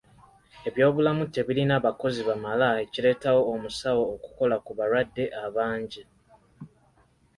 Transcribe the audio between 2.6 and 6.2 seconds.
ekireetawo omusawo okukola ku balwadde abangi.